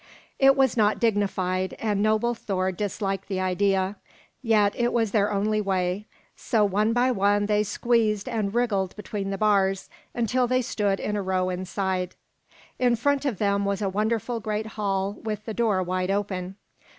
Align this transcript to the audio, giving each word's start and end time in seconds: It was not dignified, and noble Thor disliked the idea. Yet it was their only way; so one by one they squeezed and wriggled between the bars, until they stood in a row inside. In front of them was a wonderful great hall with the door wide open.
It 0.39 0.55
was 0.55 0.75
not 0.75 0.99
dignified, 0.99 1.75
and 1.77 2.01
noble 2.01 2.33
Thor 2.33 2.71
disliked 2.71 3.27
the 3.27 3.39
idea. 3.39 3.97
Yet 4.41 4.73
it 4.75 4.91
was 4.93 5.11
their 5.11 5.31
only 5.31 5.61
way; 5.61 6.07
so 6.35 6.65
one 6.65 6.91
by 6.91 7.11
one 7.11 7.45
they 7.45 7.61
squeezed 7.61 8.27
and 8.27 8.51
wriggled 8.51 8.95
between 8.95 9.29
the 9.29 9.37
bars, 9.37 9.91
until 10.15 10.47
they 10.47 10.63
stood 10.63 10.99
in 10.99 11.15
a 11.15 11.21
row 11.21 11.51
inside. 11.51 12.15
In 12.79 12.95
front 12.95 13.25
of 13.25 13.37
them 13.37 13.63
was 13.63 13.79
a 13.83 13.89
wonderful 13.89 14.39
great 14.39 14.69
hall 14.73 15.19
with 15.21 15.45
the 15.45 15.53
door 15.53 15.83
wide 15.83 16.09
open. 16.09 16.55